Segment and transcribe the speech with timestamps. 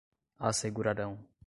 [0.39, 1.15] assegurarão